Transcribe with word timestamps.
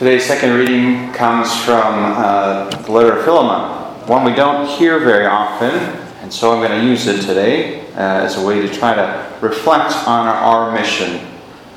Today's 0.00 0.24
second 0.24 0.54
reading 0.54 1.12
comes 1.12 1.54
from 1.62 2.14
uh, 2.16 2.70
the 2.70 2.90
letter 2.90 3.18
of 3.18 3.22
Philemon, 3.22 4.08
one 4.08 4.24
we 4.24 4.32
don't 4.32 4.66
hear 4.66 4.98
very 4.98 5.26
often, 5.26 5.74
and 6.22 6.32
so 6.32 6.52
I'm 6.52 6.66
going 6.66 6.80
to 6.80 6.86
use 6.86 7.06
it 7.06 7.20
today 7.20 7.82
uh, 7.88 8.24
as 8.24 8.38
a 8.38 8.46
way 8.46 8.62
to 8.62 8.72
try 8.72 8.94
to 8.94 9.30
reflect 9.42 9.92
on 10.08 10.26
our, 10.26 10.72
mission. 10.72 11.20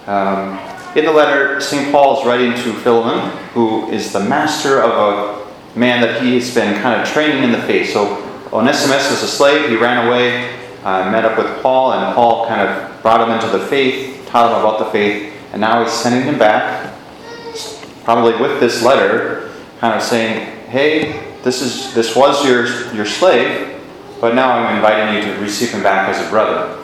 Um, 0.08 0.58
in 0.96 1.04
the 1.04 1.12
letter, 1.12 1.60
St. 1.60 1.92
Paul 1.92 2.22
is 2.22 2.26
writing 2.26 2.54
to 2.64 2.72
Philemon, 2.80 3.30
who 3.48 3.90
is 3.90 4.14
the 4.14 4.22
master 4.22 4.82
of 4.82 5.44
a 5.76 5.78
man 5.78 6.00
that 6.00 6.22
he 6.22 6.36
has 6.36 6.56
been 6.56 6.82
kind 6.82 7.02
of 7.02 7.06
training 7.06 7.44
in 7.44 7.52
the 7.52 7.62
faith. 7.64 7.92
So 7.92 8.24
Onesimus 8.54 9.12
was 9.12 9.22
a 9.22 9.28
slave, 9.28 9.70
he 9.70 9.76
ran 9.76 10.08
away, 10.08 10.50
uh, 10.86 11.12
met 11.12 11.26
up 11.26 11.38
with 11.38 11.62
Paul, 11.62 11.92
and 11.92 12.16
Paul 12.16 12.48
kind 12.48 12.62
of 12.62 13.02
brought 13.02 13.20
him 13.20 13.36
into 13.36 13.58
the 13.58 13.66
faith, 13.66 14.26
taught 14.30 14.50
him 14.50 14.60
about 14.62 14.80
the 14.80 14.90
faith, 14.94 15.34
and 15.52 15.60
now 15.60 15.84
he's 15.84 15.92
sending 15.92 16.24
him 16.24 16.40
back 16.40 16.83
probably 18.04 18.40
with 18.42 18.60
this 18.60 18.84
letter, 18.84 19.52
kind 19.80 19.96
of 19.96 20.02
saying, 20.02 20.68
hey, 20.70 21.34
this 21.44 21.62
is 21.62 21.94
this 21.94 22.16
was 22.16 22.46
your 22.46 22.94
your 22.94 23.06
slave, 23.06 23.82
but 24.22 24.36
now 24.36 24.52
I'm 24.52 24.76
inviting 24.76 25.16
you 25.16 25.34
to 25.34 25.42
receive 25.42 25.72
him 25.72 25.84
back 25.84 26.10
as 26.10 26.26
a 26.26 26.30
brother. 26.30 26.76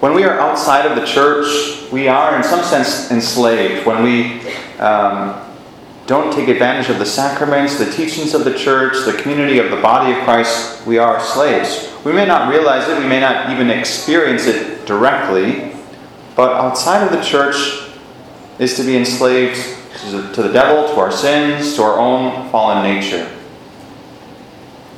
When 0.00 0.14
we 0.14 0.22
are 0.22 0.38
outside 0.38 0.86
of 0.86 0.94
the 0.94 1.04
church, 1.04 1.90
we 1.90 2.06
are 2.06 2.36
in 2.36 2.44
some 2.44 2.62
sense 2.62 3.10
enslaved. 3.10 3.84
When 3.84 4.04
we 4.04 4.40
um, 4.78 5.44
don't 6.06 6.32
take 6.32 6.48
advantage 6.48 6.88
of 6.88 7.00
the 7.00 7.06
sacraments, 7.06 7.78
the 7.78 7.90
teachings 7.90 8.32
of 8.32 8.44
the 8.44 8.56
church, 8.56 9.04
the 9.04 9.20
community 9.20 9.58
of 9.58 9.70
the 9.70 9.76
body 9.76 10.16
of 10.16 10.24
Christ, 10.24 10.86
we 10.86 10.98
are 10.98 11.20
slaves. 11.20 11.92
We 12.04 12.12
may 12.12 12.26
not 12.26 12.48
realize 12.48 12.88
it, 12.88 12.96
we 12.98 13.08
may 13.08 13.18
not 13.18 13.50
even 13.50 13.70
experience 13.70 14.46
it 14.46 14.86
directly, 14.86 15.74
but 16.36 16.52
outside 16.52 17.04
of 17.04 17.10
the 17.10 17.22
church, 17.22 17.87
is 18.58 18.76
to 18.76 18.82
be 18.82 18.96
enslaved 18.96 19.56
to 20.10 20.42
the 20.42 20.52
devil, 20.52 20.88
to 20.94 21.00
our 21.00 21.12
sins, 21.12 21.74
to 21.74 21.82
our 21.82 21.98
own 21.98 22.50
fallen 22.50 22.82
nature. 22.82 23.26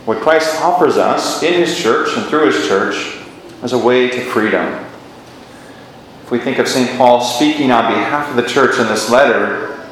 What 0.05 0.21
Christ 0.21 0.61
offers 0.61 0.97
us 0.97 1.43
in 1.43 1.55
His 1.55 1.77
church 1.79 2.17
and 2.17 2.27
through 2.27 2.47
His 2.53 2.67
church 2.67 3.19
is 3.63 3.73
a 3.73 3.79
way 3.79 4.09
to 4.09 4.21
freedom. 4.21 4.85
If 6.23 6.31
we 6.31 6.39
think 6.39 6.59
of 6.59 6.69
St. 6.69 6.97
Paul 6.97 7.21
speaking 7.21 7.71
on 7.71 7.93
behalf 7.93 8.31
of 8.31 8.37
the 8.37 8.49
church 8.49 8.79
in 8.79 8.87
this 8.87 9.11
letter, 9.11 9.87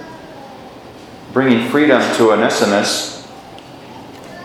bringing 1.32 1.68
freedom 1.68 2.00
to 2.16 2.32
Onesimus, 2.32 3.28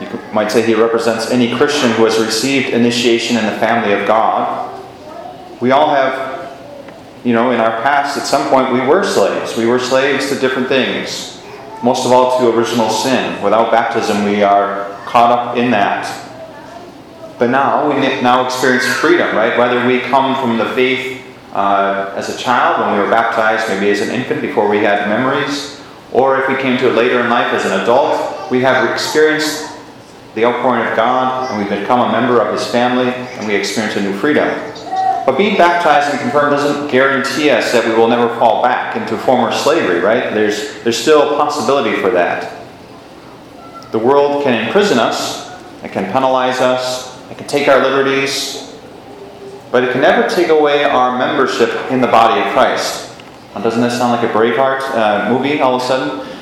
you 0.01 0.07
might 0.33 0.51
say 0.51 0.65
he 0.65 0.73
represents 0.73 1.29
any 1.31 1.55
Christian 1.55 1.91
who 1.91 2.05
has 2.05 2.19
received 2.19 2.69
initiation 2.69 3.37
in 3.37 3.45
the 3.45 3.57
family 3.59 3.93
of 3.93 4.07
God. 4.07 4.81
We 5.61 5.71
all 5.71 5.93
have 5.93 6.32
you 7.23 7.33
know, 7.33 7.51
in 7.51 7.59
our 7.59 7.81
past, 7.81 8.17
at 8.17 8.25
some 8.25 8.49
point, 8.49 8.73
we 8.73 8.81
were 8.81 9.03
slaves. 9.03 9.55
We 9.55 9.65
were 9.65 9.79
slaves 9.79 10.29
to 10.29 10.39
different 10.39 10.67
things. 10.67 11.41
Most 11.81 12.05
of 12.05 12.11
all, 12.11 12.39
to 12.39 12.57
original 12.57 12.89
sin. 12.89 13.41
Without 13.41 13.71
baptism, 13.71 14.25
we 14.25 14.43
are 14.43 14.89
caught 15.05 15.31
up 15.31 15.57
in 15.57 15.71
that. 15.71 16.19
But 17.39 17.49
now, 17.49 17.89
we 17.89 17.99
now 18.21 18.45
experience 18.45 18.85
freedom, 18.85 19.35
right? 19.35 19.57
Whether 19.57 19.85
we 19.87 19.99
come 20.01 20.35
from 20.41 20.57
the 20.57 20.73
faith 20.75 21.25
uh, 21.53 22.13
as 22.15 22.29
a 22.29 22.37
child, 22.37 22.81
when 22.81 22.97
we 22.97 23.03
were 23.03 23.09
baptized, 23.09 23.69
maybe 23.69 23.89
as 23.89 24.01
an 24.01 24.13
infant 24.13 24.41
before 24.41 24.67
we 24.69 24.77
had 24.77 25.07
memories, 25.07 25.81
or 26.11 26.41
if 26.41 26.47
we 26.47 26.55
came 26.55 26.77
to 26.79 26.89
it 26.89 26.95
later 26.95 27.19
in 27.21 27.29
life 27.29 27.53
as 27.53 27.65
an 27.65 27.79
adult, 27.81 28.51
we 28.51 28.61
have 28.61 28.89
experienced 28.91 29.69
the 30.35 30.45
outpouring 30.45 30.89
of 30.89 30.95
God, 30.95 31.49
and 31.49 31.59
we've 31.59 31.79
become 31.79 32.09
a 32.09 32.11
member 32.11 32.41
of 32.41 32.53
His 32.53 32.67
family, 32.67 33.07
and 33.07 33.47
we 33.47 33.55
experience 33.55 33.95
a 33.95 34.01
new 34.01 34.13
freedom. 34.17 34.47
But 35.25 35.37
being 35.37 35.55
baptized 35.57 36.11
and 36.11 36.19
confirmed 36.19 36.51
doesn't 36.51 36.91
guarantee 36.91 37.49
us 37.49 37.71
that 37.71 37.85
we 37.85 37.93
will 37.93 38.09
never 38.09 38.27
fall 38.37 38.61
back 38.61 38.97
into 38.97 39.17
former 39.17 39.53
slavery, 39.53 39.99
right? 39.99 40.33
There's, 40.33 40.83
there's 40.83 40.97
still 40.97 41.33
a 41.33 41.37
possibility 41.37 42.01
for 42.01 42.09
that. 42.11 42.61
The 43.91 43.99
world 43.99 44.43
can 44.43 44.65
imprison 44.65 44.99
us, 44.99 45.49
it 45.83 45.91
can 45.91 46.11
penalize 46.11 46.59
us, 46.59 47.17
it 47.31 47.37
can 47.37 47.47
take 47.47 47.67
our 47.67 47.81
liberties, 47.81 48.75
but 49.71 49.83
it 49.83 49.91
can 49.91 50.01
never 50.01 50.27
take 50.27 50.49
away 50.49 50.83
our 50.83 51.17
membership 51.17 51.69
in 51.89 52.01
the 52.01 52.07
body 52.07 52.41
of 52.41 52.53
Christ. 52.53 53.15
doesn't 53.53 53.81
this 53.81 53.97
sound 53.97 54.21
like 54.21 54.29
a 54.29 54.33
Braveheart 54.33 54.81
uh, 54.91 55.29
movie 55.31 55.61
all 55.61 55.75
of 55.75 55.81
a 55.81 55.85
sudden? 55.85 56.32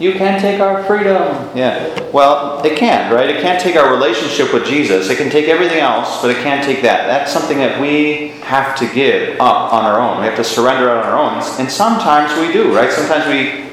You 0.00 0.14
can't 0.14 0.40
take 0.40 0.60
our 0.60 0.82
freedom. 0.84 1.50
Yeah. 1.54 2.10
Well, 2.10 2.64
it 2.64 2.78
can't, 2.78 3.12
right? 3.12 3.28
It 3.28 3.42
can't 3.42 3.60
take 3.60 3.76
our 3.76 3.92
relationship 3.92 4.50
with 4.54 4.64
Jesus. 4.64 5.10
It 5.10 5.18
can 5.18 5.28
take 5.28 5.46
everything 5.46 5.80
else, 5.80 6.22
but 6.22 6.30
it 6.30 6.38
can't 6.38 6.64
take 6.64 6.80
that. 6.80 7.06
That's 7.06 7.30
something 7.30 7.58
that 7.58 7.78
we 7.78 8.28
have 8.40 8.78
to 8.78 8.90
give 8.94 9.38
up 9.38 9.74
on 9.74 9.84
our 9.84 10.00
own. 10.00 10.20
We 10.20 10.24
have 10.24 10.36
to 10.36 10.44
surrender 10.44 10.90
on 10.90 11.04
our 11.04 11.18
own. 11.18 11.42
And 11.60 11.70
sometimes 11.70 12.34
we 12.40 12.50
do, 12.50 12.74
right? 12.74 12.90
Sometimes 12.90 13.26
we 13.26 13.68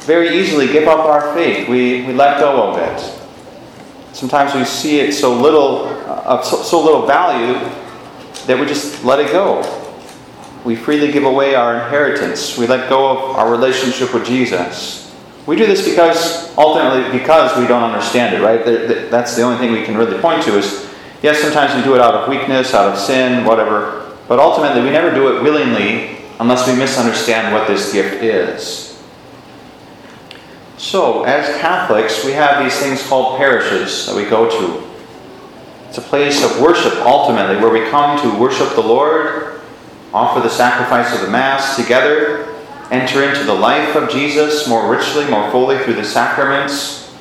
very 0.00 0.36
easily 0.38 0.66
give 0.66 0.86
up 0.86 1.00
our 1.00 1.32
faith. 1.32 1.66
We, 1.66 2.04
we 2.04 2.12
let 2.12 2.38
go 2.40 2.70
of 2.70 2.78
it. 2.78 4.14
Sometimes 4.14 4.54
we 4.54 4.66
see 4.66 5.00
it 5.00 5.14
so 5.14 5.32
little, 5.32 5.86
uh, 6.06 6.42
so, 6.42 6.62
so 6.62 6.84
little 6.84 7.06
value 7.06 7.54
that 8.44 8.60
we 8.60 8.66
just 8.66 9.02
let 9.02 9.18
it 9.18 9.32
go. 9.32 9.62
We 10.62 10.76
freely 10.76 11.10
give 11.10 11.24
away 11.24 11.54
our 11.54 11.74
inheritance. 11.76 12.58
We 12.58 12.66
let 12.66 12.90
go 12.90 13.30
of 13.30 13.36
our 13.36 13.50
relationship 13.50 14.12
with 14.12 14.26
Jesus. 14.26 14.99
We 15.46 15.56
do 15.56 15.66
this 15.66 15.88
because, 15.88 16.56
ultimately, 16.56 17.18
because 17.18 17.58
we 17.58 17.66
don't 17.66 17.82
understand 17.82 18.36
it, 18.36 18.40
right? 18.40 19.10
That's 19.10 19.34
the 19.36 19.42
only 19.42 19.58
thing 19.58 19.72
we 19.72 19.84
can 19.84 19.96
really 19.96 20.20
point 20.20 20.42
to 20.44 20.56
is, 20.58 20.88
yes, 21.22 21.40
sometimes 21.40 21.74
we 21.74 21.82
do 21.82 21.94
it 21.94 22.00
out 22.00 22.14
of 22.14 22.28
weakness, 22.28 22.74
out 22.74 22.92
of 22.92 22.98
sin, 22.98 23.44
whatever, 23.44 24.16
but 24.28 24.38
ultimately 24.38 24.82
we 24.82 24.90
never 24.90 25.10
do 25.10 25.36
it 25.36 25.42
willingly 25.42 26.18
unless 26.38 26.66
we 26.68 26.74
misunderstand 26.76 27.52
what 27.52 27.66
this 27.66 27.92
gift 27.92 28.22
is. 28.22 29.02
So, 30.76 31.24
as 31.24 31.60
Catholics, 31.60 32.24
we 32.24 32.32
have 32.32 32.62
these 32.62 32.78
things 32.78 33.06
called 33.06 33.36
parishes 33.36 34.06
that 34.06 34.16
we 34.16 34.24
go 34.24 34.48
to. 34.48 34.88
It's 35.88 35.98
a 35.98 36.02
place 36.02 36.44
of 36.44 36.60
worship, 36.60 36.94
ultimately, 37.04 37.56
where 37.56 37.70
we 37.70 37.90
come 37.90 38.20
to 38.22 38.38
worship 38.38 38.74
the 38.74 38.80
Lord, 38.80 39.60
offer 40.14 40.40
the 40.40 40.48
sacrifice 40.48 41.12
of 41.14 41.20
the 41.20 41.28
Mass 41.28 41.76
together, 41.76 42.49
enter 42.90 43.22
into 43.22 43.44
the 43.44 43.54
life 43.54 43.94
of 43.96 44.10
Jesus 44.10 44.68
more 44.68 44.90
richly, 44.90 45.28
more 45.30 45.50
fully 45.50 45.78
through 45.78 45.94
the 45.94 46.04
sacraments. 46.04 47.16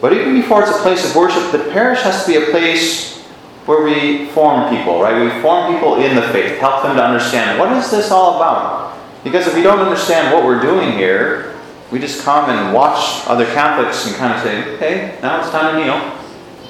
But 0.00 0.12
even 0.12 0.34
before 0.34 0.62
it's 0.62 0.70
a 0.70 0.80
place 0.82 1.08
of 1.08 1.16
worship, 1.16 1.52
the 1.52 1.70
parish 1.70 2.02
has 2.02 2.24
to 2.24 2.30
be 2.30 2.36
a 2.36 2.50
place 2.50 3.18
where 3.66 3.82
we 3.82 4.26
form 4.28 4.74
people, 4.74 5.00
right? 5.02 5.22
We 5.22 5.42
form 5.42 5.72
people 5.72 5.96
in 5.96 6.16
the 6.16 6.22
faith, 6.28 6.58
help 6.58 6.82
them 6.82 6.96
to 6.96 7.04
understand 7.04 7.58
what 7.58 7.70
is 7.76 7.90
this 7.90 8.10
all 8.10 8.36
about? 8.36 8.98
Because 9.22 9.46
if 9.46 9.54
we 9.54 9.62
don't 9.62 9.80
understand 9.80 10.34
what 10.34 10.44
we're 10.44 10.60
doing 10.60 10.92
here, 10.92 11.54
we 11.90 11.98
just 11.98 12.24
come 12.24 12.48
and 12.50 12.72
watch 12.72 13.26
other 13.26 13.44
Catholics 13.46 14.06
and 14.06 14.16
kind 14.16 14.32
of 14.32 14.42
say, 14.42 14.76
hey, 14.78 15.18
now 15.22 15.40
it's 15.40 15.50
time 15.50 15.74
to 15.74 15.80
kneel. 15.80 15.98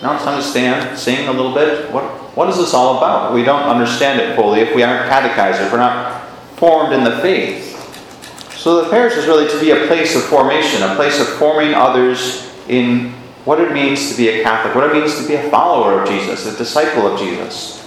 Now 0.03 0.15
it's 0.15 0.25
time 0.25 0.41
to 0.41 0.47
stand, 0.47 0.99
sing 0.99 1.28
a 1.28 1.33
little 1.33 1.55
bit. 1.55 1.91
What, 1.93 2.05
what 2.37 2.49
is 2.49 2.57
this 2.57 2.72
all 2.72 2.97
about? 2.97 3.34
We 3.34 3.45
don't 3.45 3.62
understand 3.62 4.19
it 4.19 4.34
fully 4.34 4.61
if 4.61 4.75
we 4.75 4.83
aren't 4.83 5.09
catechized, 5.09 5.61
if 5.61 5.71
we're 5.71 5.78
not 5.78 6.28
formed 6.57 6.93
in 6.95 7.05
the 7.05 7.19
faith. 7.19 7.69
So 8.60 8.82
the 8.84 8.91
parish 8.91 9.15
is 9.16 9.26
really 9.26 9.48
to 9.48 9.59
be 9.59 9.71
a 9.71 9.87
place 9.87 10.15
of 10.15 10.22
formation, 10.25 10.82
a 10.82 10.94
place 10.94 11.19
of 11.19 11.26
forming 11.26 11.72
others 11.72 12.47
in 12.69 13.09
what 13.47 13.59
it 13.59 13.72
means 13.72 14.10
to 14.10 14.16
be 14.19 14.28
a 14.28 14.43
Catholic, 14.43 14.75
what 14.75 14.84
it 14.84 14.93
means 14.93 15.19
to 15.19 15.26
be 15.26 15.34
a 15.34 15.48
follower 15.48 16.03
of 16.03 16.06
Jesus, 16.06 16.44
a 16.44 16.54
disciple 16.59 17.06
of 17.06 17.19
Jesus. 17.19 17.81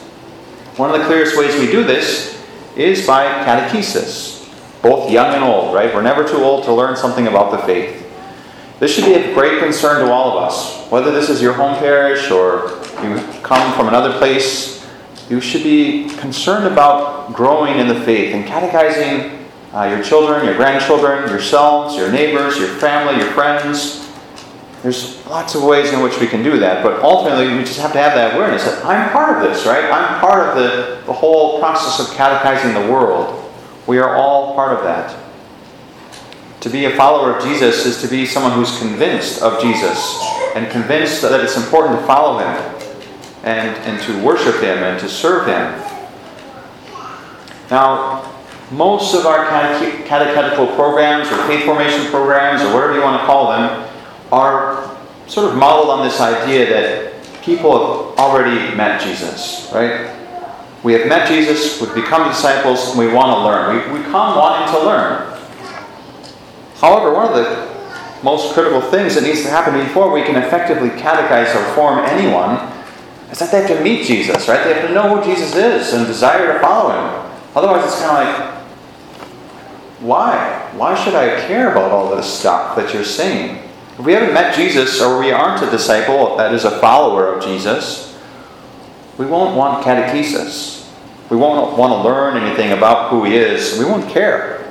One 0.78 0.90
of 0.90 1.00
the 1.00 1.06
clearest 1.06 1.38
ways 1.38 1.56
we 1.60 1.68
do 1.68 1.84
this 1.84 2.44
is 2.76 3.06
by 3.06 3.26
catechesis, 3.46 4.52
both 4.82 5.12
young 5.12 5.36
and 5.36 5.44
old, 5.44 5.76
right? 5.76 5.94
We're 5.94 6.02
never 6.02 6.28
too 6.28 6.38
old 6.38 6.64
to 6.64 6.74
learn 6.74 6.98
something 6.98 7.28
about 7.28 7.52
the 7.52 7.60
faith. 7.68 8.00
This 8.80 8.96
should 8.96 9.06
be 9.06 9.14
of 9.14 9.36
great 9.36 9.60
concern 9.60 10.04
to 10.04 10.12
all 10.12 10.36
of 10.36 10.44
us. 10.44 10.90
Whether 10.90 11.12
this 11.12 11.30
is 11.30 11.40
your 11.40 11.54
home 11.54 11.78
parish 11.78 12.32
or 12.32 12.82
you 13.04 13.24
come 13.44 13.76
from 13.76 13.90
another 13.90 14.18
place, 14.18 14.84
you 15.30 15.40
should 15.40 15.62
be 15.62 16.10
concerned 16.18 16.66
about 16.66 17.32
growing 17.32 17.78
in 17.78 17.88
the 17.88 18.02
faith 18.02 18.34
and 18.34 18.48
catechizing 18.48 19.43
uh, 19.74 19.86
your 19.86 20.04
children, 20.04 20.46
your 20.46 20.56
grandchildren, 20.56 21.30
yourselves, 21.30 21.96
your 21.96 22.12
neighbors, 22.12 22.58
your 22.58 22.68
family, 22.68 23.22
your 23.22 23.32
friends. 23.32 24.08
There's 24.84 25.26
lots 25.26 25.56
of 25.56 25.64
ways 25.64 25.92
in 25.94 26.02
which 26.02 26.20
we 26.20 26.28
can 26.28 26.44
do 26.44 26.60
that, 26.60 26.84
but 26.84 27.02
ultimately 27.02 27.48
we 27.56 27.64
just 27.64 27.80
have 27.80 27.94
to 27.94 27.98
have 27.98 28.14
that 28.14 28.36
awareness 28.36 28.66
that 28.66 28.86
I'm 28.86 29.10
part 29.12 29.38
of 29.38 29.50
this, 29.50 29.66
right? 29.66 29.86
I'm 29.86 30.20
part 30.20 30.50
of 30.50 30.56
the, 30.56 31.06
the 31.06 31.14
whole 31.14 31.60
process 31.60 32.06
of 32.06 32.16
catechizing 32.16 32.74
the 32.74 32.92
world. 32.92 33.52
We 33.88 33.98
are 33.98 34.16
all 34.16 34.54
part 34.56 34.78
of 34.78 34.84
that. 34.84 35.20
To 36.62 36.70
be 36.70 36.86
a 36.86 36.96
follower 36.96 37.36
of 37.36 37.44
Jesus 37.44 37.86
is 37.86 38.02
to 38.02 38.08
be 38.08 38.26
someone 38.26 38.54
who's 38.54 38.78
convinced 38.78 39.42
of 39.42 39.62
Jesus 39.62 40.22
and 40.56 40.70
convinced 40.72 41.22
that 41.22 41.44
it's 41.44 41.58
important 41.58 42.00
to 42.00 42.06
follow 42.06 42.40
him 42.40 42.84
and, 43.44 43.76
and 43.86 44.02
to 44.04 44.24
worship 44.24 44.56
him 44.56 44.78
and 44.84 45.00
to 45.00 45.10
serve 45.10 45.48
him. 45.48 45.82
Now, 47.70 48.33
most 48.74 49.14
of 49.14 49.26
our 49.26 49.46
catechetical 49.48 50.68
programs 50.76 51.32
or 51.32 51.38
faith 51.48 51.64
formation 51.64 52.06
programs 52.08 52.62
or 52.62 52.74
whatever 52.74 52.96
you 52.96 53.02
want 53.02 53.22
to 53.22 53.26
call 53.26 53.52
them 53.52 53.90
are 54.32 54.98
sort 55.28 55.50
of 55.52 55.58
modeled 55.58 55.90
on 55.90 56.06
this 56.06 56.20
idea 56.20 56.70
that 56.70 57.14
people 57.44 57.72
have 57.72 58.20
already 58.20 58.76
met 58.76 59.02
Jesus, 59.02 59.70
right? 59.74 60.10
We 60.84 60.94
have 60.94 61.08
met 61.08 61.28
Jesus, 61.28 61.80
we've 61.80 61.94
become 61.94 62.28
disciples, 62.30 62.90
and 62.90 63.00
we 63.00 63.08
want 63.08 63.32
to 63.32 63.46
learn. 63.46 63.94
We, 63.94 64.00
we 64.00 64.06
come 64.06 64.36
wanting 64.36 64.74
to 64.74 64.86
learn. 64.86 65.40
However, 66.76 67.14
one 67.14 67.28
of 67.28 67.36
the 67.36 67.74
most 68.24 68.54
critical 68.54 68.82
things 68.82 69.16
that 69.16 69.24
needs 69.24 69.44
to 69.44 69.50
happen 69.50 69.80
before 69.80 70.12
we 70.12 70.24
can 70.24 70.36
effectively 70.36 70.90
catechize 70.90 71.56
or 71.56 71.74
form 71.76 72.00
anyone 72.00 72.72
is 73.32 73.40
that 73.40 73.52
they 73.52 73.62
have 73.62 73.78
to 73.78 73.84
meet 73.84 74.06
Jesus, 74.06 74.48
right? 74.48 74.64
They 74.64 74.74
have 74.74 74.88
to 74.88 74.94
know 74.94 75.16
who 75.16 75.24
Jesus 75.24 75.56
is 75.56 75.94
and 75.94 76.06
desire 76.06 76.54
to 76.54 76.60
follow 76.60 76.92
him. 76.92 77.32
Otherwise, 77.56 77.86
it's 77.86 78.02
kind 78.02 78.28
of 78.28 78.40
like, 78.40 78.53
why? 80.04 80.70
Why 80.76 81.02
should 81.02 81.16
I 81.16 81.40
care 81.48 81.72
about 81.72 81.92
all 81.92 82.14
this 82.14 82.32
stuff 82.32 82.76
that 82.76 82.94
you're 82.94 83.06
saying? 83.06 83.64
If 83.98 84.00
we 84.00 84.12
haven't 84.12 84.34
met 84.34 84.54
Jesus 84.54 85.00
or 85.02 85.18
we 85.18 85.32
aren't 85.32 85.64
a 85.64 85.72
disciple, 85.72 86.36
that 86.36 86.54
is 86.54 86.66
a 86.66 86.80
follower 86.80 87.34
of 87.34 87.44
Jesus, 87.44 88.20
we 89.18 89.26
won't 89.26 89.56
want 89.56 89.86
catechesis. 89.86 90.92
We 91.30 91.38
won't 91.38 91.78
want 91.78 91.94
to 91.94 92.08
learn 92.08 92.36
anything 92.36 92.74
about 92.74 93.12
who 93.12 93.24
he 93.24 93.38
is. 93.38 93.80
We 93.80 93.86
won't 93.86 94.10
care. 94.10 94.70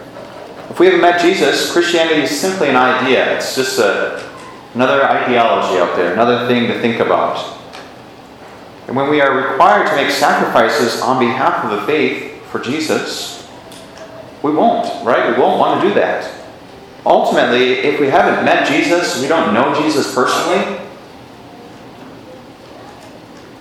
If 0.68 0.78
we 0.78 0.86
haven't 0.86 1.00
met 1.00 1.20
Jesus, 1.20 1.72
Christianity 1.72 2.22
is 2.22 2.38
simply 2.38 2.68
an 2.68 2.76
idea. 2.76 3.34
It's 3.36 3.56
just 3.56 3.78
a, 3.78 4.30
another 4.74 5.02
ideology 5.02 5.78
out 5.78 5.96
there, 5.96 6.12
another 6.12 6.46
thing 6.46 6.66
to 6.66 6.80
think 6.80 7.00
about. 7.00 7.58
And 8.86 8.96
when 8.96 9.08
we 9.08 9.22
are 9.22 9.50
required 9.50 9.88
to 9.88 9.96
make 9.96 10.10
sacrifices 10.10 11.00
on 11.00 11.18
behalf 11.18 11.64
of 11.64 11.70
the 11.70 11.86
faith 11.86 12.44
for 12.46 12.58
Jesus, 12.58 13.41
we 14.42 14.52
won't, 14.52 15.04
right? 15.04 15.34
We 15.34 15.40
won't 15.40 15.58
want 15.58 15.80
to 15.80 15.88
do 15.88 15.94
that. 15.94 16.30
Ultimately, 17.04 17.74
if 17.80 18.00
we 18.00 18.08
haven't 18.08 18.44
met 18.44 18.66
Jesus, 18.66 19.20
we 19.20 19.28
don't 19.28 19.54
know 19.54 19.74
Jesus 19.80 20.14
personally, 20.14 20.78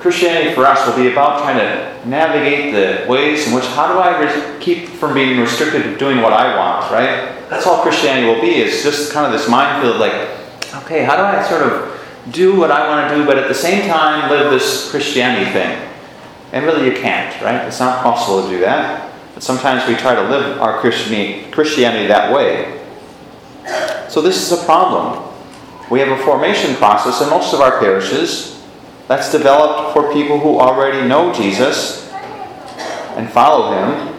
Christianity 0.01 0.55
for 0.55 0.65
us 0.65 0.85
will 0.87 0.95
be 0.95 1.11
about 1.11 1.43
trying 1.43 1.57
to 1.59 2.09
navigate 2.09 2.73
the 2.73 3.07
ways 3.07 3.47
in 3.47 3.53
which 3.53 3.65
how 3.65 3.93
do 3.93 3.99
I 3.99 4.19
re- 4.19 4.59
keep 4.59 4.87
from 4.87 5.13
being 5.13 5.39
restricted 5.39 5.83
to 5.83 5.97
doing 5.97 6.21
what 6.21 6.33
I 6.33 6.57
want, 6.57 6.91
right? 6.91 7.39
That's 7.49 7.67
all 7.67 7.83
Christianity 7.83 8.25
will 8.25 8.41
be, 8.41 8.55
is 8.55 8.81
just 8.81 9.13
kind 9.13 9.27
of 9.27 9.31
this 9.31 9.47
minefield 9.47 9.97
like, 9.97 10.13
okay, 10.83 11.03
how 11.03 11.17
do 11.17 11.21
I 11.21 11.47
sort 11.47 11.61
of 11.61 12.01
do 12.31 12.59
what 12.59 12.71
I 12.71 12.87
want 12.87 13.09
to 13.09 13.15
do, 13.15 13.25
but 13.25 13.37
at 13.37 13.47
the 13.47 13.53
same 13.53 13.87
time 13.87 14.31
live 14.31 14.49
this 14.49 14.89
Christianity 14.89 15.51
thing? 15.51 15.87
And 16.51 16.65
really, 16.65 16.85
you 16.85 16.99
can't, 16.99 17.39
right? 17.41 17.67
It's 17.67 17.79
not 17.79 18.01
possible 18.01 18.41
to 18.43 18.49
do 18.49 18.59
that. 18.61 19.10
Sometimes 19.41 19.87
we 19.89 19.95
try 19.95 20.13
to 20.13 20.21
live 20.21 20.61
our 20.61 20.79
Christianity 20.79 22.05
that 22.07 22.31
way. 22.31 22.79
So, 24.07 24.21
this 24.21 24.39
is 24.39 24.61
a 24.61 24.63
problem. 24.65 25.33
We 25.89 25.99
have 25.99 26.09
a 26.09 26.23
formation 26.23 26.75
process 26.75 27.21
in 27.21 27.29
most 27.31 27.51
of 27.51 27.59
our 27.59 27.79
parishes 27.79 28.63
that's 29.07 29.31
developed 29.31 29.93
for 29.93 30.13
people 30.13 30.39
who 30.39 30.59
already 30.59 31.07
know 31.07 31.33
Jesus 31.33 32.07
and 33.17 33.27
follow 33.31 33.71
Him. 33.73 34.15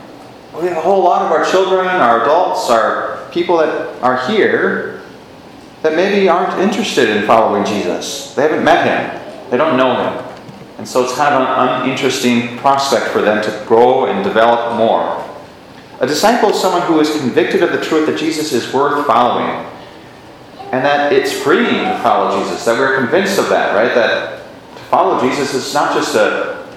We 0.60 0.68
have 0.68 0.76
a 0.76 0.80
whole 0.80 1.04
lot 1.04 1.22
of 1.22 1.30
our 1.30 1.48
children, 1.48 1.86
our 1.86 2.22
adults, 2.22 2.68
our 2.68 3.30
people 3.30 3.58
that 3.58 4.02
are 4.02 4.26
here 4.26 5.02
that 5.82 5.94
maybe 5.94 6.28
aren't 6.28 6.60
interested 6.60 7.08
in 7.08 7.26
following 7.28 7.64
Jesus. 7.64 8.34
They 8.34 8.42
haven't 8.42 8.64
met 8.64 8.86
Him, 8.86 9.50
they 9.50 9.56
don't 9.56 9.76
know 9.76 10.02
Him. 10.02 10.31
And 10.82 10.88
so 10.88 11.04
it's 11.04 11.14
kind 11.14 11.32
of 11.32 11.42
an 11.42 11.82
uninteresting 11.82 12.58
prospect 12.58 13.12
for 13.12 13.22
them 13.22 13.40
to 13.40 13.64
grow 13.68 14.06
and 14.06 14.24
develop 14.24 14.76
more. 14.76 15.24
A 16.00 16.08
disciple 16.08 16.50
is 16.50 16.60
someone 16.60 16.82
who 16.82 16.98
is 16.98 17.16
convicted 17.20 17.62
of 17.62 17.70
the 17.70 17.80
truth 17.80 18.06
that 18.06 18.18
Jesus 18.18 18.50
is 18.50 18.74
worth 18.74 19.06
following 19.06 19.64
and 20.72 20.84
that 20.84 21.12
it's 21.12 21.32
freeing 21.32 21.84
to 21.84 22.00
follow 22.02 22.36
Jesus, 22.36 22.64
that 22.64 22.76
we're 22.76 22.98
convinced 22.98 23.38
of 23.38 23.48
that, 23.48 23.76
right? 23.76 23.94
That 23.94 24.42
to 24.74 24.82
follow 24.90 25.20
Jesus 25.20 25.54
is 25.54 25.72
not 25.72 25.94
just 25.94 26.16
a, 26.16 26.68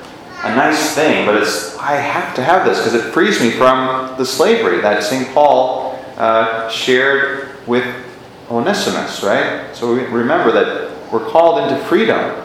a 0.44 0.56
nice 0.56 0.94
thing, 0.94 1.26
but 1.26 1.42
it's, 1.42 1.76
I 1.80 1.94
have 1.94 2.36
to 2.36 2.44
have 2.44 2.64
this 2.64 2.78
because 2.78 2.94
it 2.94 3.12
frees 3.12 3.42
me 3.42 3.50
from 3.50 4.16
the 4.20 4.26
slavery 4.28 4.82
that 4.82 5.02
St. 5.02 5.34
Paul 5.34 6.00
uh, 6.18 6.70
shared 6.70 7.58
with 7.66 7.88
Onesimus, 8.52 9.24
right? 9.24 9.76
So 9.76 9.96
we 9.96 10.04
remember 10.04 10.52
that 10.52 11.12
we're 11.12 11.28
called 11.28 11.64
into 11.64 11.84
freedom. 11.86 12.44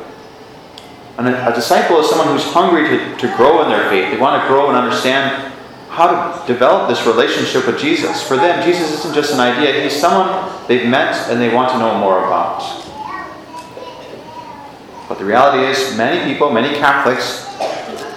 And 1.21 1.29
a, 1.29 1.53
a 1.53 1.55
disciple 1.55 2.01
is 2.01 2.09
someone 2.09 2.29
who's 2.29 2.51
hungry 2.51 2.89
to, 2.89 3.17
to 3.19 3.37
grow 3.37 3.63
in 3.63 3.69
their 3.69 3.91
faith. 3.91 4.11
They 4.11 4.17
want 4.17 4.41
to 4.41 4.49
grow 4.49 4.69
and 4.69 4.77
understand 4.77 5.53
how 5.91 6.09
to 6.09 6.47
develop 6.47 6.89
this 6.89 7.07
relationship 7.07 7.67
with 7.67 7.79
Jesus. 7.79 8.27
For 8.27 8.39
them, 8.39 8.65
Jesus 8.65 8.91
isn't 9.01 9.15
just 9.15 9.35
an 9.35 9.39
idea, 9.39 9.83
he's 9.83 10.01
someone 10.01 10.51
they've 10.67 10.89
met 10.89 11.29
and 11.29 11.39
they 11.39 11.53
want 11.53 11.73
to 11.73 11.79
know 11.79 11.99
more 11.99 12.25
about. 12.25 12.61
But 15.11 15.19
the 15.19 15.27
reality 15.27 15.67
is, 15.67 15.95
many 15.95 16.33
people, 16.33 16.51
many 16.51 16.75
Catholics, 16.79 17.45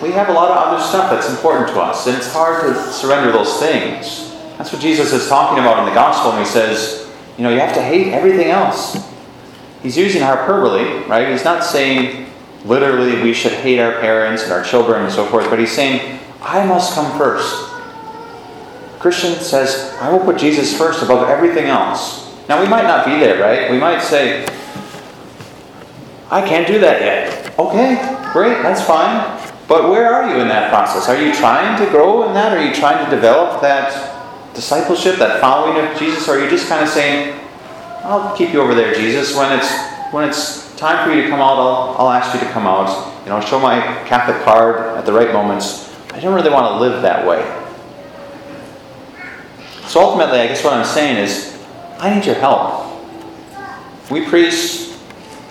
we 0.01 0.11
have 0.11 0.29
a 0.29 0.33
lot 0.33 0.51
of 0.51 0.55
other 0.55 0.81
stuff 0.81 1.11
that's 1.11 1.29
important 1.29 1.67
to 1.75 1.81
us, 1.81 2.07
and 2.07 2.15
it's 2.15 2.31
hard 2.31 2.61
to 2.61 2.93
surrender 2.93 3.33
those 3.33 3.59
things. 3.59 4.31
That's 4.57 4.71
what 4.71 4.81
Jesus 4.81 5.11
is 5.11 5.27
talking 5.27 5.59
about 5.59 5.79
in 5.79 5.85
the 5.85 5.93
gospel 5.93 6.31
when 6.31 6.39
he 6.39 6.47
says, 6.49 7.11
you 7.37 7.43
know, 7.43 7.49
you 7.49 7.59
have 7.59 7.73
to 7.73 7.81
hate 7.81 8.13
everything 8.13 8.47
else. 8.47 8.95
He's 9.81 9.97
using 9.97 10.21
hyperbole, 10.21 11.03
right? 11.09 11.27
He's 11.27 11.43
not 11.43 11.65
saying 11.65 12.23
literally 12.65 13.21
we 13.21 13.33
should 13.33 13.51
hate 13.51 13.79
our 13.79 13.99
parents 13.99 14.43
and 14.43 14.51
our 14.51 14.63
children 14.63 15.03
and 15.03 15.11
so 15.11 15.25
forth, 15.25 15.49
but 15.49 15.59
he's 15.59 15.71
saying, 15.71 16.19
I 16.41 16.65
must 16.65 16.95
come 16.95 17.17
first. 17.17 17.69
Christian 18.99 19.35
says, 19.35 19.95
I 20.01 20.11
will 20.11 20.19
put 20.19 20.37
Jesus 20.37 20.77
first 20.77 21.03
above 21.03 21.27
everything 21.29 21.65
else. 21.65 22.23
Now, 22.47 22.61
we 22.61 22.67
might 22.67 22.83
not 22.83 23.05
be 23.05 23.19
there, 23.19 23.41
right? 23.41 23.69
We 23.71 23.77
might 23.77 24.01
say, 24.01 24.45
I 26.29 26.47
can't 26.47 26.67
do 26.67 26.79
that 26.79 27.01
yet. 27.01 27.59
Okay, 27.59 27.95
great, 28.31 28.61
that's 28.63 28.83
fine. 28.83 29.39
But 29.67 29.89
where 29.89 30.13
are 30.13 30.33
you 30.33 30.41
in 30.41 30.47
that 30.49 30.69
process? 30.69 31.07
Are 31.07 31.21
you 31.21 31.33
trying 31.33 31.77
to 31.83 31.89
grow 31.91 32.27
in 32.27 32.33
that? 32.33 32.57
Are 32.57 32.63
you 32.63 32.73
trying 32.73 33.03
to 33.03 33.11
develop 33.11 33.61
that 33.61 34.53
discipleship, 34.53 35.17
that 35.17 35.39
following 35.39 35.85
of 35.85 35.97
Jesus? 35.97 36.27
Or 36.27 36.37
are 36.37 36.43
you 36.43 36.49
just 36.49 36.67
kind 36.67 36.83
of 36.83 36.89
saying, 36.89 37.39
I'll 38.03 38.35
keep 38.35 38.51
you 38.51 38.61
over 38.61 38.75
there, 38.75 38.93
Jesus. 38.93 39.35
When 39.35 39.57
it's 39.57 39.71
when 40.11 40.27
it's 40.27 40.62
time 40.77 41.07
for 41.07 41.15
you 41.15 41.23
to 41.23 41.29
come 41.29 41.39
out, 41.39 41.57
I'll, 41.57 41.95
I'll 41.99 42.09
ask 42.09 42.33
you 42.33 42.39
to 42.39 42.51
come 42.51 42.65
out. 42.65 43.13
You 43.23 43.29
know, 43.29 43.39
show 43.41 43.59
my 43.59 43.79
Catholic 44.05 44.43
card 44.43 44.97
at 44.97 45.05
the 45.05 45.13
right 45.13 45.31
moments. 45.31 45.93
I 46.11 46.19
don't 46.19 46.33
really 46.33 46.49
want 46.49 46.73
to 46.73 46.79
live 46.79 47.01
that 47.01 47.25
way. 47.25 47.41
So 49.87 50.01
ultimately, 50.01 50.39
I 50.39 50.47
guess 50.47 50.63
what 50.63 50.73
I'm 50.73 50.85
saying 50.85 51.17
is, 51.17 51.63
I 51.99 52.13
need 52.13 52.25
your 52.25 52.35
help. 52.35 52.91
We 54.09 54.25
priests, 54.25 55.01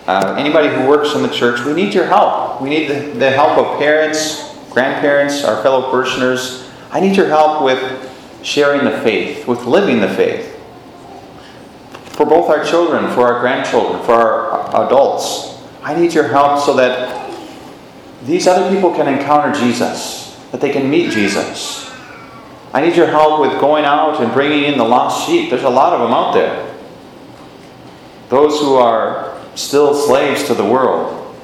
uh, 0.06 0.34
anybody 0.38 0.68
who 0.68 0.86
works 0.86 1.14
in 1.14 1.22
the 1.22 1.28
church, 1.28 1.64
we 1.64 1.72
need 1.72 1.94
your 1.94 2.06
help. 2.06 2.60
We 2.60 2.68
need 2.68 2.88
the, 2.88 3.18
the 3.18 3.30
help 3.30 3.56
of 3.56 3.78
parents, 3.78 4.54
grandparents, 4.70 5.44
our 5.44 5.62
fellow 5.62 5.90
parishioners. 5.90 6.68
I 6.90 7.00
need 7.00 7.16
your 7.16 7.28
help 7.28 7.62
with 7.62 8.10
sharing 8.42 8.84
the 8.84 8.98
faith, 9.00 9.46
with 9.46 9.64
living 9.64 10.00
the 10.00 10.08
faith. 10.08 10.51
For 12.22 12.28
both 12.28 12.50
our 12.50 12.64
children, 12.64 13.12
for 13.14 13.22
our 13.22 13.40
grandchildren, 13.40 14.00
for 14.04 14.12
our 14.12 14.86
adults, 14.86 15.60
I 15.82 15.92
need 16.00 16.14
your 16.14 16.28
help 16.28 16.64
so 16.64 16.76
that 16.76 17.36
these 18.22 18.46
other 18.46 18.72
people 18.72 18.94
can 18.94 19.08
encounter 19.08 19.52
Jesus 19.58 20.38
that 20.52 20.60
they 20.60 20.70
can 20.70 20.88
meet 20.88 21.10
Jesus. 21.10 21.92
I 22.72 22.80
need 22.80 22.94
your 22.94 23.08
help 23.08 23.40
with 23.40 23.60
going 23.60 23.84
out 23.84 24.22
and 24.22 24.32
bringing 24.32 24.62
in 24.62 24.78
the 24.78 24.84
lost 24.84 25.26
sheep. 25.26 25.50
There's 25.50 25.64
a 25.64 25.68
lot 25.68 25.94
of 25.94 25.98
them 25.98 26.12
out 26.12 26.32
there. 26.32 26.72
Those 28.28 28.60
who 28.60 28.76
are 28.76 29.36
still 29.56 29.92
slaves 29.92 30.44
to 30.44 30.54
the 30.54 30.64
world. 30.64 31.36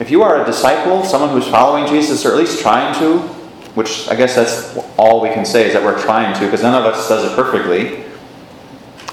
If 0.00 0.10
you 0.10 0.24
are 0.24 0.42
a 0.42 0.44
disciple, 0.44 1.04
someone 1.04 1.30
who's 1.30 1.46
following 1.46 1.86
Jesus, 1.86 2.26
or 2.26 2.32
at 2.32 2.36
least 2.36 2.62
trying 2.62 2.98
to, 2.98 3.20
which 3.76 4.08
I 4.08 4.16
guess 4.16 4.34
that's 4.34 4.76
all 4.96 5.20
we 5.20 5.28
can 5.28 5.44
say 5.44 5.68
is 5.68 5.72
that 5.74 5.84
we're 5.84 6.02
trying 6.02 6.34
to, 6.40 6.46
because 6.46 6.62
none 6.64 6.74
of 6.74 6.92
us 6.92 7.08
does 7.08 7.30
it 7.30 7.36
perfectly. 7.36 8.07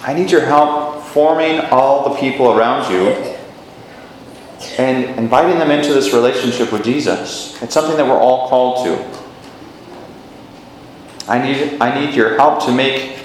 I 0.06 0.14
need 0.14 0.30
your 0.30 0.46
help 0.46 1.02
forming 1.02 1.62
all 1.72 2.08
the 2.08 2.20
people 2.20 2.52
around 2.52 2.92
you 2.92 3.08
and 4.78 5.18
inviting 5.18 5.58
them 5.58 5.72
into 5.72 5.96
this 5.96 6.14
relationship 6.14 6.72
with 6.72 6.84
Jesus. 6.84 7.60
It's 7.64 7.74
something 7.74 7.98
that 7.98 8.06
we're 8.06 8.20
all 8.20 8.48
called 8.48 8.86
to. 8.86 9.22
I 11.28 11.42
need, 11.42 11.82
I 11.82 12.00
need 12.00 12.14
your 12.14 12.38
help 12.38 12.64
to 12.66 12.72
make 12.72 13.18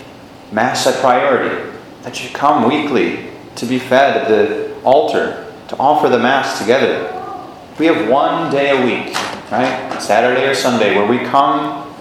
Mass 0.52 0.86
a 0.86 0.92
priority, 0.92 1.70
that 2.02 2.24
you 2.24 2.30
come 2.30 2.66
weekly 2.66 3.28
to 3.56 3.66
be 3.66 3.78
fed 3.78 4.16
at 4.16 4.28
the 4.28 4.74
altar, 4.82 5.52
to 5.68 5.76
offer 5.76 6.08
the 6.08 6.18
Mass 6.18 6.58
together. 6.58 7.12
We 7.78 7.86
have 7.86 8.08
one 8.08 8.50
day 8.50 8.70
a 8.70 8.86
week, 8.86 9.14
right? 9.52 9.98
Saturday 10.00 10.48
or 10.48 10.54
Sunday, 10.54 10.96
where 10.96 11.06
we 11.06 11.18
come 11.18 11.94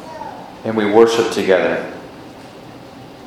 and 0.64 0.78
we 0.78 0.90
worship 0.90 1.34
together. 1.34 1.99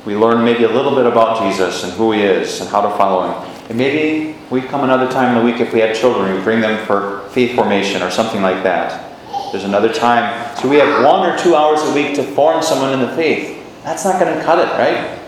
We 0.05 0.15
learn 0.15 0.43
maybe 0.43 0.65
a 0.65 0.69
little 0.69 0.95
bit 0.95 1.05
about 1.05 1.41
Jesus 1.43 1.83
and 1.83 1.93
who 1.93 2.11
he 2.11 2.21
is 2.21 2.59
and 2.59 2.69
how 2.69 2.81
to 2.81 2.89
follow 2.97 3.31
him. 3.31 3.53
And 3.69 3.77
maybe 3.77 4.37
we 4.49 4.61
come 4.61 4.83
another 4.83 5.09
time 5.09 5.35
in 5.35 5.43
the 5.43 5.51
week 5.51 5.61
if 5.61 5.73
we 5.73 5.79
have 5.79 5.95
children, 5.95 6.35
we 6.35 6.41
bring 6.43 6.59
them 6.59 6.85
for 6.85 7.27
faith 7.29 7.55
formation 7.55 8.01
or 8.01 8.11
something 8.11 8.41
like 8.41 8.63
that. 8.63 9.09
There's 9.51 9.63
another 9.63 9.93
time. 9.93 10.57
So 10.57 10.67
we 10.67 10.77
have 10.77 11.05
one 11.05 11.29
or 11.29 11.37
two 11.37 11.55
hours 11.55 11.81
a 11.83 11.93
week 11.93 12.15
to 12.15 12.23
form 12.23 12.61
someone 12.61 12.91
in 12.91 12.99
the 12.99 13.15
faith. 13.15 13.63
That's 13.83 14.03
not 14.03 14.19
going 14.19 14.37
to 14.37 14.43
cut 14.43 14.59
it, 14.59 14.71
right? 14.73 15.19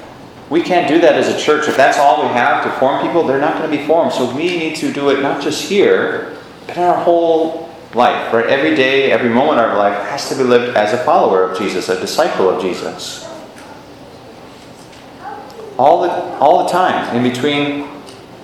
We 0.50 0.62
can't 0.62 0.88
do 0.88 1.00
that 1.01 1.13
as 1.13 1.29
a 1.29 1.39
church. 1.39 1.67
If 1.67 1.77
that's 1.77 1.98
all 1.98 2.24
we 2.24 2.29
have 2.29 2.63
to 2.65 2.72
form 2.79 3.01
people, 3.01 3.24
they're 3.25 3.39
not 3.39 3.58
going 3.58 3.72
to 3.72 3.77
be 3.77 3.86
formed. 3.86 4.12
So 4.12 4.36
we 4.36 4.58
need 4.58 4.75
to 4.77 4.91
do 4.91 5.10
it 5.10 5.22
not 5.22 5.41
just 5.41 5.67
here, 5.70 6.38
but 6.67 6.77
in 6.77 6.84
our 6.84 7.01
whole 7.01 7.70
life, 7.94 8.34
right? 8.34 8.46
Every 8.46 8.75
day, 8.75 9.12
every 9.12 9.29
moment 9.29 9.60
of 9.60 9.70
our 9.70 9.77
life 9.77 9.98
has 10.10 10.29
to 10.29 10.36
be 10.36 10.44
lived 10.44 10.75
as 10.75 10.94
a 10.94 10.98
follower 11.03 11.44
of 11.44 11.58
Jesus, 11.58 11.89
a 11.89 12.00
disciple 12.00 12.50
of 12.50 12.62
Jesus. 12.62 13.25
All 15.77 16.01
the, 16.01 16.10
all 16.39 16.63
the 16.63 16.70
time, 16.70 17.15
in 17.15 17.24
between 17.24 17.89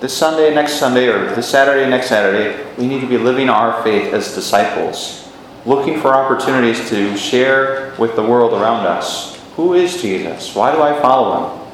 this 0.00 0.16
Sunday 0.16 0.46
and 0.46 0.54
next 0.54 0.74
Sunday, 0.74 1.06
or 1.08 1.34
this 1.34 1.48
Saturday 1.48 1.82
and 1.82 1.90
next 1.90 2.08
Saturday, 2.08 2.64
we 2.76 2.86
need 2.86 3.00
to 3.00 3.06
be 3.06 3.18
living 3.18 3.48
our 3.48 3.82
faith 3.82 4.12
as 4.12 4.34
disciples, 4.34 5.32
looking 5.64 6.00
for 6.00 6.14
opportunities 6.14 6.88
to 6.90 7.16
share 7.16 7.94
with 7.98 8.16
the 8.16 8.22
world 8.22 8.52
around 8.52 8.86
us. 8.86 9.40
Who 9.56 9.74
is 9.74 10.00
Jesus? 10.02 10.54
Why 10.54 10.74
do 10.74 10.82
I 10.82 11.00
follow 11.00 11.58
him? 11.58 11.68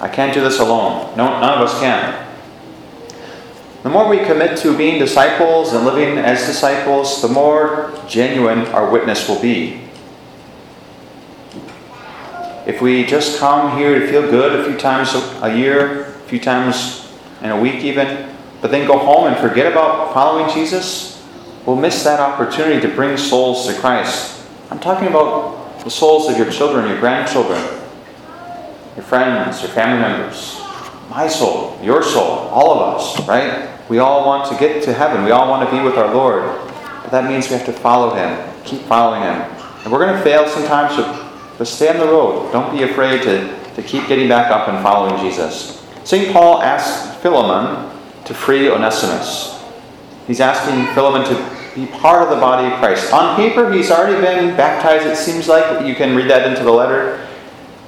I 0.00 0.08
can't 0.08 0.32
do 0.32 0.40
this 0.40 0.60
alone. 0.60 1.16
No, 1.16 1.40
none 1.40 1.58
of 1.58 1.68
us 1.68 1.78
can. 1.80 2.26
The 3.82 3.88
more 3.88 4.08
we 4.08 4.18
commit 4.18 4.58
to 4.58 4.76
being 4.76 4.98
disciples 4.98 5.72
and 5.72 5.84
living 5.84 6.18
as 6.18 6.46
disciples, 6.46 7.22
the 7.22 7.28
more 7.28 7.98
genuine 8.06 8.66
our 8.68 8.90
witness 8.90 9.28
will 9.28 9.40
be. 9.40 9.89
If 12.70 12.80
we 12.80 13.04
just 13.04 13.40
come 13.40 13.76
here 13.76 13.98
to 13.98 14.06
feel 14.06 14.22
good 14.22 14.60
a 14.60 14.64
few 14.64 14.78
times 14.78 15.12
a 15.42 15.52
year, 15.52 16.02
a 16.02 16.12
few 16.28 16.38
times 16.38 17.12
in 17.42 17.50
a 17.50 17.60
week 17.60 17.82
even, 17.82 18.32
but 18.60 18.70
then 18.70 18.86
go 18.86 18.96
home 18.96 19.26
and 19.26 19.36
forget 19.38 19.66
about 19.66 20.14
following 20.14 20.48
Jesus, 20.54 21.20
we'll 21.66 21.74
miss 21.74 22.04
that 22.04 22.20
opportunity 22.20 22.80
to 22.80 22.94
bring 22.94 23.16
souls 23.16 23.66
to 23.66 23.74
Christ. 23.80 24.46
I'm 24.70 24.78
talking 24.78 25.08
about 25.08 25.82
the 25.82 25.90
souls 25.90 26.30
of 26.30 26.38
your 26.38 26.48
children, 26.48 26.88
your 26.88 27.00
grandchildren, 27.00 27.60
your 28.94 29.04
friends, 29.04 29.60
your 29.62 29.72
family 29.72 30.00
members, 30.00 30.60
my 31.10 31.26
soul, 31.26 31.76
your 31.82 32.04
soul, 32.04 32.22
all 32.54 32.70
of 32.78 32.94
us, 32.94 33.26
right? 33.26 33.68
We 33.88 33.98
all 33.98 34.24
want 34.24 34.48
to 34.52 34.56
get 34.56 34.84
to 34.84 34.92
heaven. 34.92 35.24
We 35.24 35.32
all 35.32 35.50
want 35.50 35.68
to 35.68 35.76
be 35.76 35.82
with 35.82 35.96
our 35.96 36.14
Lord. 36.14 36.44
But 37.02 37.10
that 37.10 37.28
means 37.28 37.50
we 37.50 37.56
have 37.56 37.66
to 37.66 37.72
follow 37.72 38.14
Him, 38.14 38.48
keep 38.62 38.82
following 38.82 39.22
Him. 39.22 39.40
And 39.82 39.90
we're 39.90 40.06
going 40.06 40.16
to 40.16 40.22
fail 40.22 40.48
sometimes, 40.48 40.94
but 40.94 41.19
stay 41.66 41.90
on 41.90 41.98
the 41.98 42.06
road. 42.06 42.50
Don't 42.52 42.74
be 42.74 42.84
afraid 42.84 43.20
to, 43.24 43.74
to 43.74 43.82
keep 43.82 44.08
getting 44.08 44.28
back 44.28 44.50
up 44.50 44.68
and 44.68 44.82
following 44.82 45.20
Jesus. 45.22 45.86
St. 46.04 46.32
Paul 46.32 46.62
asks 46.62 47.20
Philemon 47.20 47.94
to 48.24 48.32
free 48.32 48.70
Onesimus. 48.70 49.62
He's 50.26 50.40
asking 50.40 50.94
Philemon 50.94 51.28
to 51.28 51.74
be 51.74 51.86
part 51.86 52.22
of 52.22 52.30
the 52.30 52.40
body 52.40 52.72
of 52.72 52.78
Christ. 52.78 53.12
On 53.12 53.36
paper, 53.36 53.70
he's 53.70 53.90
already 53.90 54.20
been 54.20 54.56
baptized, 54.56 55.06
it 55.06 55.16
seems 55.16 55.48
like. 55.48 55.86
You 55.86 55.94
can 55.94 56.16
read 56.16 56.30
that 56.30 56.50
into 56.50 56.64
the 56.64 56.72
letter. 56.72 57.28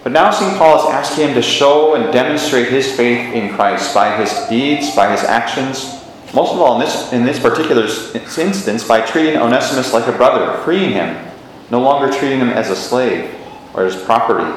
But 0.03 0.13
now 0.13 0.31
St. 0.31 0.57
Paul 0.59 0.79
is 0.79 0.95
asking 0.95 1.29
him 1.29 1.35
to 1.35 1.43
show 1.43 1.95
and 1.95 2.13
demonstrate 2.13 2.69
his 2.69 2.95
faith 2.95 3.33
in 3.35 3.55
Christ 3.55 3.95
by 3.95 4.17
his 4.17 4.31
deeds, 4.49 4.95
by 4.95 5.11
his 5.11 5.25
actions. 5.25 6.01
Most 6.35 6.53
of 6.53 6.61
all, 6.61 6.75
in 6.75 6.81
this, 6.81 7.13
in 7.13 7.25
this 7.25 7.39
particular 7.39 7.85
instance, 7.85 8.87
by 8.87 9.01
treating 9.01 9.37
Onesimus 9.37 9.95
like 9.95 10.07
a 10.07 10.17
brother, 10.17 10.61
freeing 10.65 10.93
him, 10.93 11.25
no 11.71 11.81
longer 11.81 12.13
treating 12.13 12.41
him 12.41 12.51
as 12.51 12.69
a 12.69 12.77
slave 12.77 13.35
or 13.75 13.85
as 13.85 14.01
property. 14.05 14.51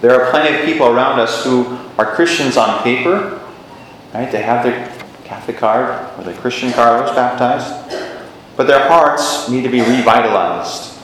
There 0.00 0.20
are 0.20 0.30
plenty 0.30 0.58
of 0.58 0.64
people 0.64 0.86
around 0.86 1.18
us 1.20 1.44
who 1.44 1.78
are 1.98 2.14
Christians 2.14 2.56
on 2.56 2.82
paper, 2.82 3.40
right? 4.12 4.30
They 4.30 4.42
have 4.42 4.64
their 4.64 4.92
Catholic 5.24 5.56
card 5.56 6.18
or 6.18 6.24
the 6.24 6.34
Christian 6.34 6.72
card, 6.72 7.02
was 7.02 7.10
baptized, 7.12 8.22
but 8.56 8.66
their 8.66 8.88
hearts 8.88 9.48
need 9.48 9.62
to 9.62 9.68
be 9.68 9.80
revitalized. 9.80 10.98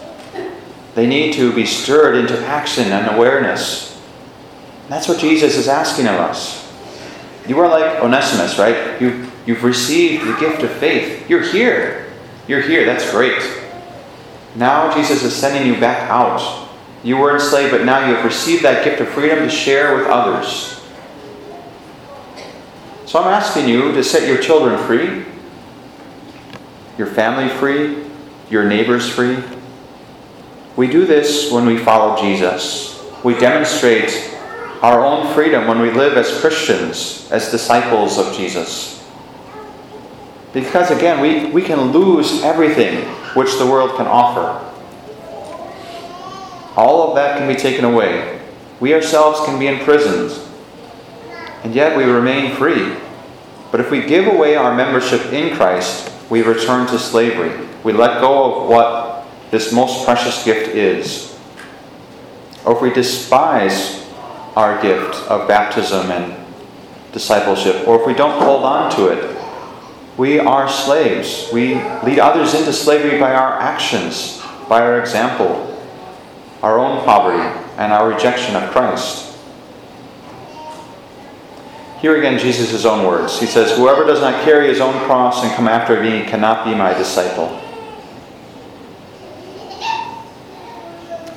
They 0.94 1.06
need 1.06 1.34
to 1.34 1.54
be 1.54 1.64
stirred 1.64 2.16
into 2.16 2.38
action 2.46 2.84
and 2.92 3.16
awareness. 3.16 4.00
That's 4.88 5.08
what 5.08 5.18
Jesus 5.18 5.56
is 5.56 5.68
asking 5.68 6.06
of 6.06 6.16
us. 6.16 6.62
You 7.48 7.58
are 7.60 7.68
like 7.68 8.02
Onesimus, 8.02 8.58
right? 8.58 9.00
You, 9.00 9.26
you've 9.46 9.64
received 9.64 10.26
the 10.26 10.36
gift 10.38 10.62
of 10.62 10.70
faith. 10.70 11.28
You're 11.28 11.42
here. 11.42 12.12
You're 12.46 12.60
here. 12.60 12.84
That's 12.84 13.10
great. 13.10 13.40
Now 14.54 14.94
Jesus 14.94 15.22
is 15.22 15.34
sending 15.34 15.66
you 15.66 15.80
back 15.80 16.10
out. 16.10 16.68
You 17.02 17.16
were 17.16 17.34
enslaved, 17.34 17.72
but 17.72 17.84
now 17.84 18.06
you 18.06 18.14
have 18.14 18.24
received 18.24 18.62
that 18.62 18.84
gift 18.84 19.00
of 19.00 19.08
freedom 19.08 19.40
to 19.40 19.50
share 19.50 19.96
with 19.96 20.06
others. 20.06 20.80
So 23.06 23.20
I'm 23.20 23.28
asking 23.28 23.68
you 23.68 23.92
to 23.92 24.04
set 24.04 24.26
your 24.26 24.38
children 24.38 24.78
free, 24.86 25.24
your 26.96 27.08
family 27.08 27.48
free, 27.48 28.04
your 28.48 28.64
neighbors 28.64 29.08
free. 29.08 29.38
We 30.76 30.86
do 30.86 31.04
this 31.04 31.50
when 31.50 31.66
we 31.66 31.76
follow 31.76 32.20
Jesus. 32.20 33.04
We 33.24 33.34
demonstrate 33.34 34.30
our 34.80 35.04
own 35.04 35.32
freedom 35.34 35.66
when 35.66 35.80
we 35.80 35.90
live 35.90 36.16
as 36.16 36.40
Christians, 36.40 37.28
as 37.30 37.50
disciples 37.50 38.18
of 38.18 38.34
Jesus. 38.34 39.04
Because 40.52 40.90
again, 40.90 41.20
we, 41.20 41.50
we 41.52 41.62
can 41.62 41.92
lose 41.92 42.42
everything 42.42 43.04
which 43.34 43.58
the 43.58 43.66
world 43.66 43.96
can 43.96 44.06
offer. 44.06 44.71
All 46.76 47.08
of 47.08 47.14
that 47.16 47.38
can 47.38 47.48
be 47.48 47.54
taken 47.54 47.84
away. 47.84 48.40
We 48.80 48.94
ourselves 48.94 49.40
can 49.44 49.58
be 49.58 49.66
in 49.66 49.80
prisons, 49.80 50.48
and 51.62 51.74
yet 51.74 51.96
we 51.96 52.04
remain 52.04 52.56
free. 52.56 52.96
But 53.70 53.80
if 53.80 53.90
we 53.90 54.04
give 54.06 54.26
away 54.26 54.56
our 54.56 54.74
membership 54.74 55.32
in 55.32 55.54
Christ, 55.56 56.12
we 56.30 56.42
return 56.42 56.86
to 56.88 56.98
slavery. 56.98 57.68
We 57.84 57.92
let 57.92 58.20
go 58.20 58.62
of 58.62 58.68
what 58.68 59.26
this 59.50 59.72
most 59.72 60.04
precious 60.04 60.44
gift 60.44 60.74
is. 60.74 61.38
Or 62.64 62.76
if 62.76 62.82
we 62.82 62.90
despise 62.90 64.06
our 64.56 64.80
gift 64.80 65.14
of 65.28 65.48
baptism 65.48 66.10
and 66.10 66.34
discipleship, 67.12 67.86
or 67.86 68.00
if 68.00 68.06
we 68.06 68.14
don't 68.14 68.42
hold 68.42 68.64
on 68.64 68.90
to 68.96 69.08
it, 69.08 69.38
we 70.16 70.38
are 70.38 70.68
slaves. 70.68 71.48
We 71.52 71.74
lead 71.74 72.18
others 72.18 72.54
into 72.54 72.72
slavery 72.72 73.18
by 73.18 73.34
our 73.34 73.58
actions, 73.58 74.42
by 74.68 74.82
our 74.82 75.00
example, 75.00 75.71
our 76.62 76.78
own 76.78 77.04
poverty, 77.04 77.42
and 77.76 77.92
our 77.92 78.08
rejection 78.08 78.54
of 78.54 78.70
Christ. 78.70 79.36
Here 82.00 82.16
again, 82.16 82.38
Jesus' 82.38 82.84
own 82.84 83.06
words. 83.06 83.38
He 83.38 83.46
says, 83.46 83.76
Whoever 83.76 84.04
does 84.04 84.20
not 84.20 84.44
carry 84.44 84.68
his 84.68 84.80
own 84.80 84.92
cross 85.06 85.42
and 85.42 85.52
come 85.54 85.68
after 85.68 86.00
me 86.02 86.24
cannot 86.24 86.64
be 86.64 86.74
my 86.74 86.94
disciple. 86.94 87.60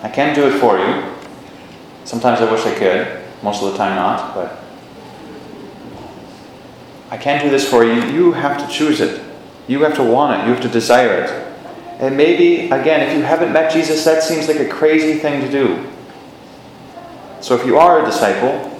I 0.01 0.09
can 0.09 0.35
do 0.35 0.47
it 0.47 0.59
for 0.59 0.77
you. 0.77 1.03
Sometimes 2.03 2.41
I 2.41 2.51
wish 2.51 2.65
I 2.65 2.73
could, 2.75 3.23
most 3.43 3.63
of 3.63 3.71
the 3.71 3.77
time 3.77 3.95
not, 3.95 4.35
but 4.35 4.59
I 7.09 7.17
can't 7.17 7.43
do 7.43 7.49
this 7.49 7.67
for 7.67 7.83
you. 7.83 8.03
You 8.05 8.31
have 8.33 8.57
to 8.59 8.71
choose 8.71 9.01
it. 9.01 9.23
You 9.67 9.81
have 9.83 9.95
to 9.95 10.03
want 10.03 10.39
it. 10.39 10.45
You 10.47 10.53
have 10.53 10.61
to 10.61 10.69
desire 10.69 11.23
it. 11.23 11.44
And 11.99 12.17
maybe, 12.17 12.69
again, 12.71 13.07
if 13.07 13.15
you 13.15 13.23
haven't 13.23 13.53
met 13.53 13.71
Jesus, 13.71 14.03
that 14.05 14.23
seems 14.23 14.47
like 14.47 14.59
a 14.59 14.67
crazy 14.67 15.19
thing 15.19 15.41
to 15.41 15.49
do. 15.49 15.89
So 17.41 17.55
if 17.55 17.65
you 17.65 17.77
are 17.77 18.01
a 18.01 18.05
disciple, 18.05 18.71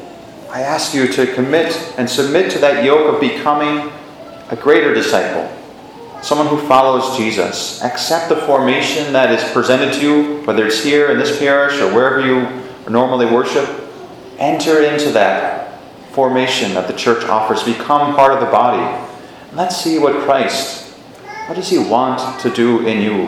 I 0.49 0.61
ask 0.61 0.93
you 0.93 1.07
to 1.07 1.33
commit 1.33 1.93
and 1.97 2.09
submit 2.09 2.51
to 2.51 2.59
that 2.59 2.83
yoke 2.83 3.13
of 3.13 3.21
becoming 3.21 3.91
a 4.49 4.55
greater 4.55 4.93
disciple 4.93 5.49
someone 6.25 6.47
who 6.47 6.57
follows 6.67 7.15
Jesus. 7.15 7.83
Accept 7.83 8.29
the 8.29 8.35
formation 8.35 9.13
that 9.13 9.31
is 9.31 9.51
presented 9.51 9.93
to 9.93 10.01
you, 10.01 10.41
whether 10.45 10.65
it's 10.65 10.83
here 10.83 11.11
in 11.11 11.19
this 11.19 11.37
parish 11.37 11.79
or 11.79 11.93
wherever 11.93 12.25
you 12.25 12.63
normally 12.89 13.27
worship. 13.27 13.69
Enter 14.39 14.81
into 14.81 15.11
that 15.11 15.79
formation 16.13 16.73
that 16.73 16.87
the 16.87 16.93
church 16.93 17.23
offers. 17.25 17.63
Become 17.63 18.15
part 18.15 18.33
of 18.33 18.39
the 18.39 18.47
body. 18.47 19.07
Let's 19.53 19.77
see 19.77 19.99
what 19.99 20.23
Christ, 20.23 20.84
what 21.47 21.55
does 21.55 21.69
he 21.69 21.77
want 21.77 22.39
to 22.41 22.49
do 22.49 22.85
in 22.87 23.01
you? 23.01 23.27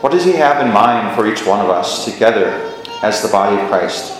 What 0.00 0.12
does 0.12 0.24
he 0.24 0.32
have 0.32 0.64
in 0.64 0.72
mind 0.72 1.14
for 1.14 1.26
each 1.26 1.46
one 1.46 1.60
of 1.60 1.68
us 1.68 2.06
together 2.06 2.72
as 3.02 3.22
the 3.22 3.28
body 3.28 3.60
of 3.60 3.68
Christ? 3.68 4.14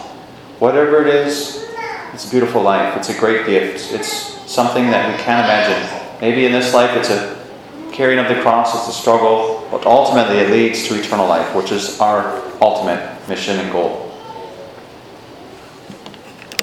Whatever 0.59 1.07
it 1.07 1.15
is, 1.15 1.67
it's 2.13 2.27
a 2.27 2.31
beautiful 2.31 2.63
life. 2.63 2.97
It's 2.99 3.09
a 3.09 3.19
great 3.19 3.47
gift. 3.47 3.93
It's 3.93 4.11
something 4.51 4.91
that 4.91 5.11
we 5.11 5.23
can't 5.23 5.45
imagine. 5.47 6.21
Maybe 6.21 6.45
in 6.45 6.53
this 6.53 6.75
life 6.75 6.95
it's 6.97 7.09
a 7.09 7.41
carrying 7.93 8.19
of 8.19 8.29
the 8.29 8.41
cross 8.43 8.75
it's 8.75 8.95
a 8.95 9.01
struggle, 9.01 9.67
but 9.71 9.87
ultimately 9.87 10.39
it 10.39 10.51
leads 10.51 10.87
to 10.89 11.01
eternal 11.01 11.27
life, 11.27 11.55
which 11.55 11.73
is 11.73 11.99
our 11.99 12.43
ultimate 12.61 13.27
mission 13.29 13.59
and 13.59 13.73
goal. 13.73 14.00